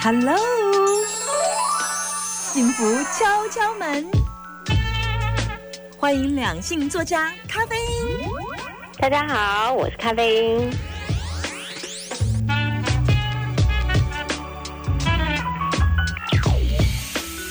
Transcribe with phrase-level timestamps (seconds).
[0.00, 0.36] Hello，
[2.52, 4.06] 幸福敲敲门，
[5.98, 8.28] 欢迎两性作家咖啡因。
[9.00, 10.70] 大家好，我是咖啡因。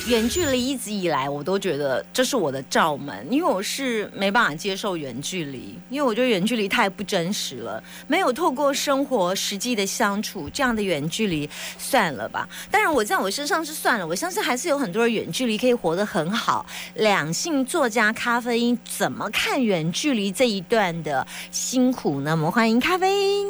[0.08, 12.48] 远距离一直以来，我都觉得这是我的罩门，因为我是没办法接受远距离，因为我觉得远距离太不真实了，没有透过生活实际的相处，这样的远距离算了吧。
[12.70, 16.64] 当然，我在我身上是算了，我相信还是有很多人远距离可以活得很好。
[16.94, 22.30] 两性作家咖啡因怎么看远距离这一段的辛苦呢？
[22.30, 23.46] 我们欢迎咖啡因。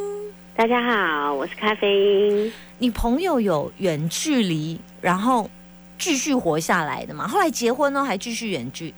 [0.57, 2.53] 大家好，我是咖啡因。
[2.79, 5.49] 你朋友有远距离，然后。
[5.99, 7.27] 继续活下来的嘛？
[7.27, 8.95] 后来结婚呢，还继续远距？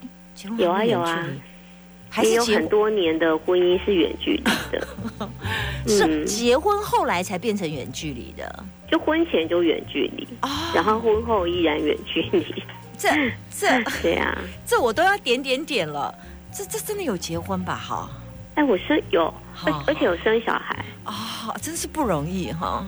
[0.59, 1.27] 有啊有啊，
[2.09, 4.87] 还是有很多年的婚姻是远距离的。
[5.89, 10.29] 是结婚后来才变成远距离的，就婚前就远距离，
[10.75, 12.45] 然后婚后依然远距离。
[12.99, 13.09] 这
[13.51, 16.15] 这 对啊，这我都要点点点了。
[16.53, 17.75] 这这真的有结婚吧？
[17.75, 18.11] 哈，
[18.57, 19.33] 哎，我是有，
[19.87, 22.85] 而且有生小孩啊，真是不容易哈。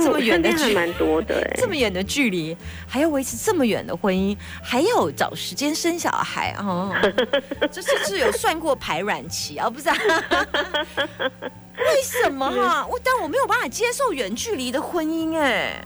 [0.04, 2.56] 这么远的距蛮多的， 这么远的距离，
[2.88, 6.94] 还要维持这么远的婚姻，还要找时间生小孩哦，
[7.70, 9.68] 这是是有算过排卵期啊？
[9.68, 9.88] 不是？
[9.90, 12.86] 为什么哈？
[12.86, 15.82] 我但我没有办法接受远距离的婚姻哎。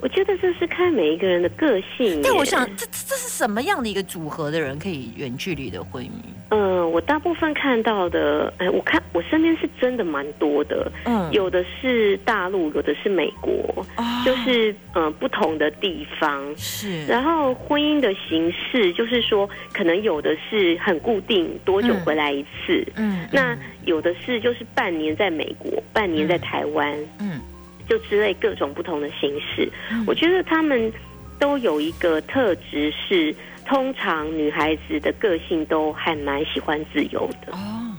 [0.00, 2.20] 我觉得这是看每一个人的个性。
[2.22, 6.10] 但我想，这这是什么样的一个组合的人可以远距离的婚姻？
[6.50, 10.90] 嗯，我大部分看到的，哎，我看我身边是真的蛮多的。
[11.04, 13.84] 嗯，有的是大陆，有的是美国，
[14.24, 16.42] 就是嗯不同的地方。
[16.56, 17.06] 是。
[17.06, 22.86] 然后婚姻的形式，就是说，可能有的是很固定，多久回来一次。
[22.96, 23.26] 嗯。
[23.32, 26.96] 那有的是就是半年在美国，半年在台湾。
[27.20, 27.40] 嗯。
[27.88, 29.66] 就之类各种不同的形式，
[30.06, 30.92] 我觉得他们
[31.38, 33.34] 都有一个特质是，
[33.66, 37.52] 通常女孩子的个性都还蛮喜欢自由的。
[37.52, 37.92] 哦，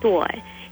[0.00, 0.10] 对，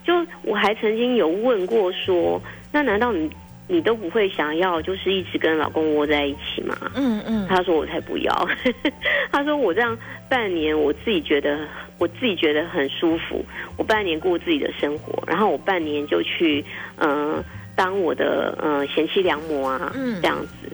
[0.03, 3.29] 就我还曾经有问过说，那难道你
[3.67, 6.75] 你都不会想要就是一直跟老公窝在一起吗？
[6.95, 8.47] 嗯嗯，他说我才不要，
[9.31, 9.97] 他说我这样
[10.29, 13.45] 半年我自己觉得我自己觉得很舒服，
[13.77, 16.63] 我半年过自己的生活，然后我半年就去
[16.97, 17.43] 嗯。
[17.77, 20.67] 当我的呃贤妻良母啊，嗯这样子，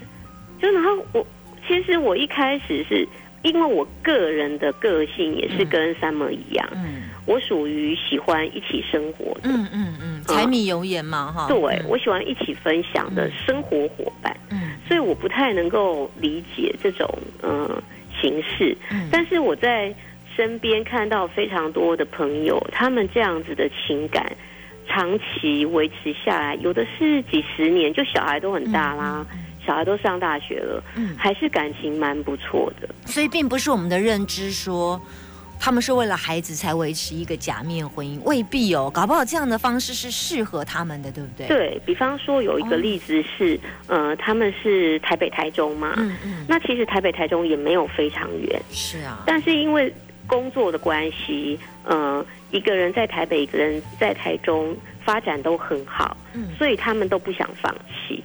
[0.63, 1.27] 就然后我
[1.67, 3.05] 其实我一开始是
[3.41, 17.05] 因为我个人的个性也是跟 Summer 一样，嗯，我属于喜欢一起生活的，嗯嗯嗯，柴米油盐嘛哈，对我喜欢一起分享的生活伙伴，嗯，所以我不太能够理解这种
[17.41, 17.69] 嗯
[18.21, 19.93] 形式，嗯，但是我在
[20.33, 24.25] 身边看到非常多的朋友，他们这样子的情感。
[24.85, 29.25] 长期维持下来，有的是几十年，就小孩都很大啦，
[29.65, 32.89] 小孩都上大学了，嗯还是感情蛮不错的。
[33.05, 35.01] 所以，并不是我们的认知说
[35.59, 38.91] 他们是为了孩子才维持一个假面婚姻，未必哦。
[38.93, 41.47] 搞不好这样的方式是适合他们的，对不对？
[41.47, 49.93] 对比方说，有一个例子是，呃，他们是台北、台中嘛，嗯嗯，那其实台北、台中也没有非常远，是啊，但是因为
[50.27, 52.25] 工作的关系，嗯。
[52.51, 58.23] 一个人在台北，一个人在台中，发展都很好，嗯，所以他们都不想放弃。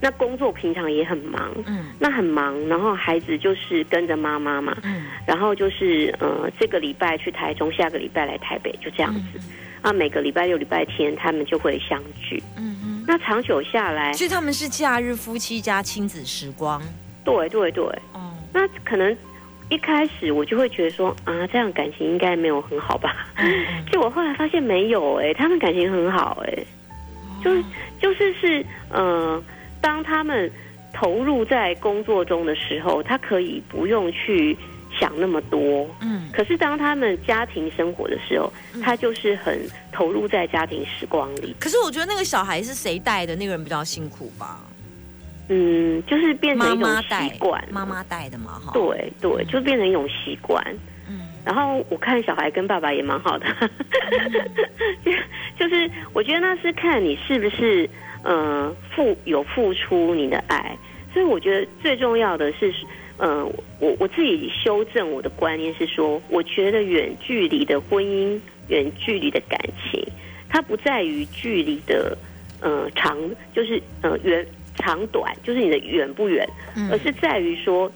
[0.00, 9.40] 那工作平常也很忙，嗯，那很忙，然后孩子就是跟着妈妈嘛，嗯，然后就是呃，这个礼拜去台中，下个礼拜来台北，就这样子。
[9.80, 13.04] 啊，每个礼拜六、礼拜天他们就会相聚，嗯嗯。
[13.06, 16.80] 那长久下来，其实他们是假日夫妻加亲子时光，
[17.24, 19.16] 对对对，哦，那可能。
[19.68, 23.26] 一开始我就会觉得说啊，这样感情应该没有很好吧？
[23.90, 26.58] 结果后来发现没有哎，他们感情很好哎，
[27.42, 27.64] 就是
[27.98, 29.42] 就是是呃，
[29.82, 30.50] 当他们
[30.94, 34.56] 投入在工作中的时候，他可以不用去
[34.98, 36.30] 想那么多，嗯。
[36.32, 38.50] 可是当他们家庭生活的时候，
[38.82, 39.58] 他就是很
[39.92, 41.54] 投入在家庭时光里。
[41.60, 44.60] 可是我觉得那个小孩是谁带的，那个人比较辛苦吧？
[45.48, 48.72] 嗯，就是变成一种习惯，妈妈带的嘛，哈。
[48.72, 50.64] 对对，就变成一种习惯。
[51.08, 53.46] 嗯，然后我看小孩跟爸爸也蛮好的，
[55.62, 57.88] 就是我觉得那是看你是不是
[58.24, 60.76] 呃付有付出你的爱，
[61.12, 62.74] 所以我觉得最重要的是，
[63.16, 63.44] 呃，
[63.78, 70.04] 我我自己修正我的观念是说，我觉得远距离的婚姻，远距离的感情，
[70.48, 72.18] 它不在于距离的
[72.60, 73.16] 呃长，
[73.54, 74.44] 就是呃远。
[74.78, 76.48] 长短就是你的远不远，
[76.90, 77.92] 而是在于说，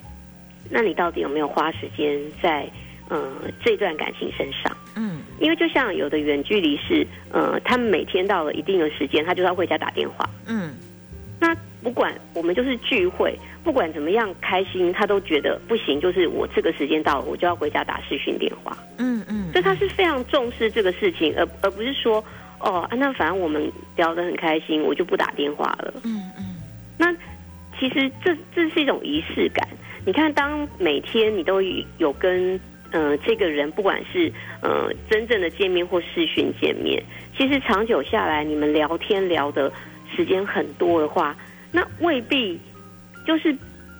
[0.69, 2.69] 那你到底有没有花时间在
[3.09, 3.33] 呃
[3.65, 4.77] 这段感情身上？
[4.95, 10.29] 嗯，因为就像有的远距离是呃，他们每天到了一定的时间，他就要回家打电话。
[10.47, 10.75] 嗯，
[11.39, 16.01] 那不管我们就是聚会，不管怎么样开心，他都觉得不行。
[16.01, 18.77] 就是我这个时间到了，我就要回家打视讯电话。
[18.99, 22.25] 嗯嗯，所以他是非常重视这个事情，而而不是说
[22.59, 25.95] 哦，那反正我们聊得很开心，我就不打电话了。
[26.05, 26.57] 嗯嗯，
[26.99, 27.15] 那
[27.79, 29.69] 其实这这是一种仪式感。
[30.07, 31.61] 你看，当每天你都
[31.99, 32.59] 有跟
[32.97, 34.33] 呃这个人，不管是
[34.63, 37.03] 呃真正的见面或视讯见面，
[37.37, 39.71] 其实长久下来，你们聊天聊的
[40.17, 41.37] 时间很多的话，
[41.71, 42.59] 那未必
[43.27, 43.55] 就是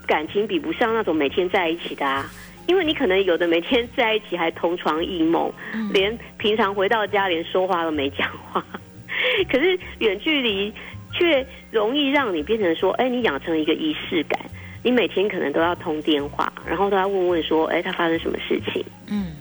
[0.07, 2.25] 感情比不上那种每天在一起的啊。
[2.67, 5.53] 因为你可能有的每天在一起还同床异梦，
[5.93, 8.65] 连平常回到家连说话都没讲话，
[9.53, 10.73] 可是远距离
[11.13, 14.41] 却容易让你变成说，哎，你养成一个仪式感。
[14.87, 18.85] 你每天可能都要通电话，然后都要问问说，哎，他发生什么事情？
[19.09, 19.35] 嗯，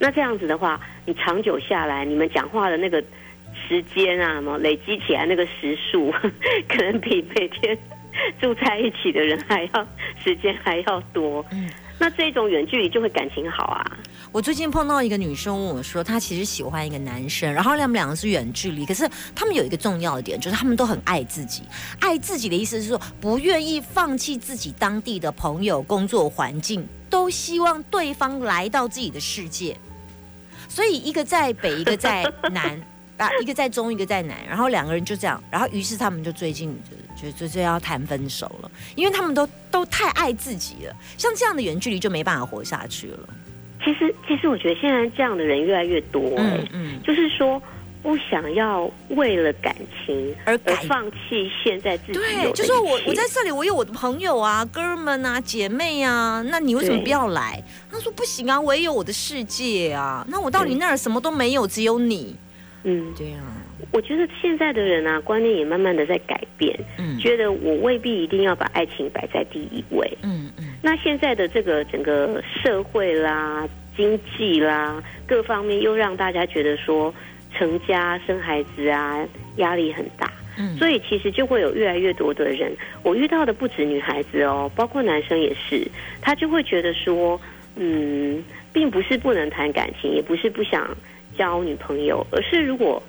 [0.00, 3.00] 那这样子的话，你长久下来，你们讲话的那个
[3.68, 6.12] 时间啊，什么累积起来那个时数，
[6.68, 7.78] 可能比每天
[8.42, 9.86] 住在一起的人还要
[10.24, 11.46] 时间还要多。
[11.52, 11.70] 嗯。
[12.02, 13.84] 那这种远距离就会感情好啊！
[14.32, 21.62] 我最近碰到一个女生问我说，她其实喜欢一个男生，然后他们两个是远距离，可是他们有一个重要的点，就是他们都很爱自己。
[21.98, 29.76] 爱自己的意思是说，不愿意放弃自己当地的朋友、工作环境，都希望对方来到自己的世界。
[30.70, 32.80] 所以一个在北，一个在南。
[33.20, 36.74] 啊，一个在中，一个在南，然后两个人就这样，然后于是他们就最近
[37.20, 43.28] 就就就要谈分手了，因为他们都都太爱自己了，像这样的远距离就没办法活下去了。
[43.84, 47.60] 其实，其实我觉得现在这样的人越来越多，嗯，嗯，就是说
[48.02, 49.74] 不想要为了感
[50.04, 57.62] 情而而放弃现在自己对，就说我我在这里，我有我的朋友啊、哥们啊、姐妹啊，那你为什么不要来？
[57.90, 62.34] 他说不行啊，我也有我的世界啊，那我到你那儿什么都没有，只有你。
[62.34, 62.49] 嗯，
[62.82, 63.40] 对啊，
[63.92, 66.74] 我觉得现在的人啊，观念也慢慢的在改变。
[66.98, 70.10] 嗯，觉得我未必一定要把爱情摆在第一位。
[70.22, 77.14] 嗯嗯，那现在的这个整个社会啦、经济啦各方面，又让大家觉得说
[77.54, 79.26] 成家生孩子啊
[79.56, 80.32] 压力很大。
[80.58, 82.72] 嗯，所以其实就会有越来越多的人，
[83.02, 85.86] 我遇到的不止女孩子哦，包括男生也是，
[86.22, 87.38] 他就会觉得说，
[87.76, 88.42] 嗯，
[88.72, 90.96] 并不是不能谈感情，也不是不想。
[91.40, 93.02] 交女朋友，而是如果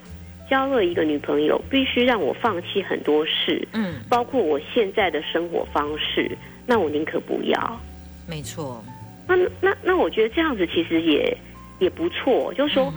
[0.50, 6.32] 交了一个女朋友，必须让我放弃很多事，嗯，包括我现在的生活方式，
[6.66, 7.80] 那我宁可不要。
[8.26, 8.82] 没错，
[9.28, 11.38] 那那那我觉得这样子其实也
[11.80, 12.94] 也不错，就是说，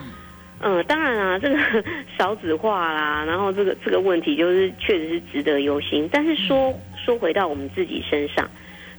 [0.61, 1.59] 嗯，当然啊，这个
[2.17, 6.09] 少子化啦，然后这个这个问题就是确实是值得忧心。
[6.13, 6.73] 但是说
[7.05, 8.49] 说回到我们自己身上，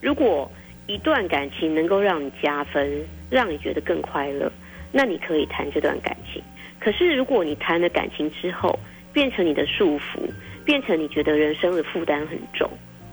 [0.02, 0.52] 如果
[0.88, 4.52] 一段感情能够让你加分，让你觉得更快乐。
[4.98, 6.42] 那你可以谈这段感情，
[6.80, 8.80] 可是如果你谈了感情之后，
[9.12, 10.22] 变成你的束缚，
[10.64, 12.70] 变成你觉得人生的负担很重，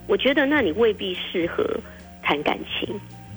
[0.06, 1.69] 我觉得那你未必适合
[2.23, 2.88] 谈感情。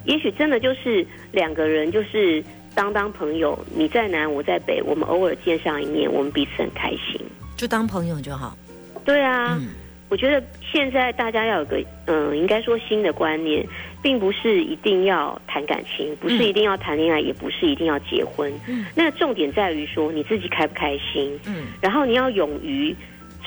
[0.03, 2.43] 也许真的就是两个人就是
[2.75, 7.19] 当当朋友，你在南我在北，我们偶尔见上一面，我们彼此很开心，
[7.57, 8.55] 就当朋友就好。
[9.03, 9.59] 对啊，
[10.07, 13.65] 我觉得现在大家要有个嗯，应该说新的观念。
[14.05, 18.53] 并不是一定要谈感情，不是一定要谈恋爱，也不是一定要结婚。
[18.67, 21.35] 嗯，那重点在于说你自己开不开心。
[21.47, 22.95] 嗯，然后你要勇于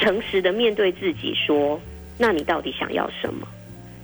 [0.00, 1.80] 诚实的面对自己，说
[2.18, 3.46] 那你到底想要什么？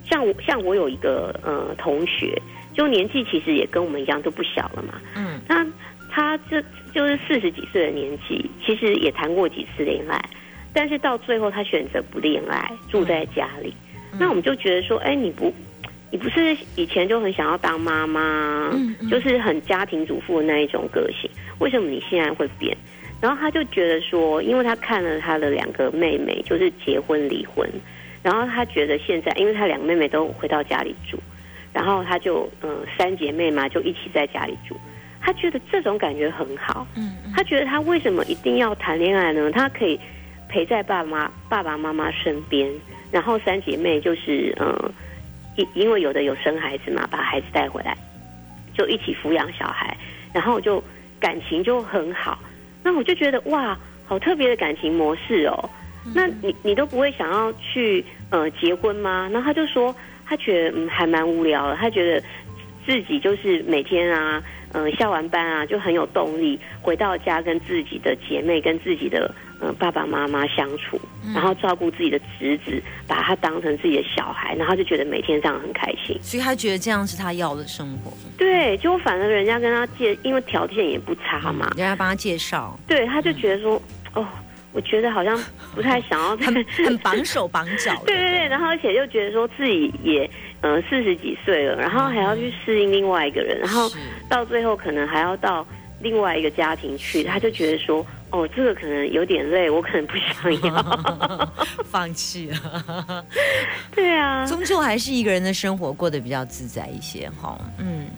[0.08, 2.40] 像我，像我有一个呃同学，
[2.72, 5.02] 就年纪其实也跟我们一样都不小了嘛。
[5.16, 5.66] 嗯，他
[6.08, 6.62] 他这
[6.94, 10.24] 就是四十几岁的年纪，其实也谈过几次恋爱，
[10.72, 13.74] 但是到最后他选择不恋爱，住在家里。
[14.16, 15.52] 那我们就觉得说，哎，你不。
[16.14, 18.70] 你不是以前就很想要当妈妈，
[19.10, 21.28] 就是很家庭主妇的那一种个性，
[21.58, 22.72] 为什么你现在会变？
[23.20, 27.68] 然后他就觉得说，因为他看了他的两个妹妹，就是结婚离婚，
[28.22, 31.18] 然后他觉得现在，因为他两个妹妹都回到家里住，
[31.72, 34.78] 然后他就嗯三姐妹嘛就一起在家里住，
[35.20, 39.50] 他觉得这种感觉很好，嗯，他觉得他为什么一定要谈恋爱呢？
[39.50, 39.98] 他可以
[40.48, 42.70] 陪在爸妈爸爸妈妈身边，
[43.10, 44.92] 然后三姐妹就是嗯。
[45.56, 47.96] 因因为有的有生孩子嘛，把孩子带回来，
[48.72, 49.96] 就一起抚养小孩，
[50.32, 50.82] 然后就
[51.20, 52.38] 感情就很好。
[52.82, 55.70] 那我就觉得哇，好特别的感情模式哦。
[56.14, 59.28] 那你你都不会想要去呃结婚吗？
[59.32, 59.94] 然后他就说，
[60.26, 62.22] 他觉得嗯还蛮无聊的，他觉得
[62.84, 64.42] 自己就是每天啊。
[64.76, 69.32] 嗯，下完班啊，就很有动力回到家跟自己的姐妹、跟自己的
[69.64, 71.00] 嗯爸爸妈妈相处，
[71.32, 76.18] 然后照顾自己的侄子，把他当成自己的小孩，然后就觉得每天这样很开心。
[76.20, 78.12] 所以他觉得这样是他要的生活。
[78.36, 82.78] 对，就反正人家跟他介，因为条件也不差嘛，人家帮他介绍。
[82.86, 83.80] 对，他就觉得说，
[84.14, 84.26] 哦，
[84.72, 85.38] 我觉得好像
[85.74, 86.54] 不太想要，很
[86.84, 87.94] 很绑手绑脚。
[88.04, 90.28] 对对对，然后而且又觉得说自己也
[90.60, 93.90] 呃四十几岁了，然后还要去适应另外一个人，然后
[94.28, 95.66] 到最后可能还要到
[96.00, 98.04] 另外一个家庭去，他就觉得说。
[98.34, 101.52] 哦，这个可能有点累，我可能不想要
[101.86, 103.24] 放弃了。
[103.94, 107.56] 对啊，终究还是一个人的生活过得比较自在一些哈。
[107.78, 108.08] 嗯，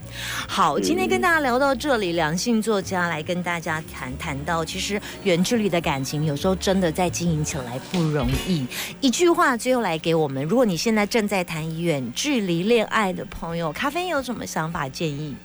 [0.48, 8.66] 好，今天跟大家聊到这里，两性作家来跟大家谈谈到，其实远距离的感情有时候真的在经营起来不容易。
[9.02, 15.36] 一句话，最后来给我们，如果你现在正在谈远距离恋爱的朋友，咖啡有什么想法建议？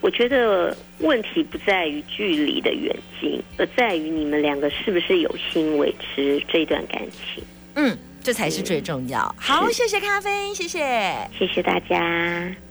[0.00, 7.42] 我觉得问题不在于距离的远近，而在于你们两个是不是有心维持这段感情。
[7.74, 9.34] 嗯，这才是最重要。
[9.38, 10.78] 好，谢谢咖啡，谢谢，
[11.38, 12.65] 谢谢大家。